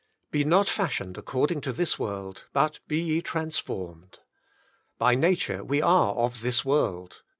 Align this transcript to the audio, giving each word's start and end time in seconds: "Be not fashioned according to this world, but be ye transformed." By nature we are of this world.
"Be 0.31 0.43
not 0.43 0.67
fashioned 0.67 1.15
according 1.15 1.61
to 1.61 1.71
this 1.71 1.99
world, 1.99 2.45
but 2.53 2.79
be 2.87 2.97
ye 2.99 3.21
transformed." 3.21 4.17
By 4.97 5.13
nature 5.13 5.63
we 5.63 5.79
are 5.79 6.15
of 6.15 6.41
this 6.41 6.65
world. 6.65 7.21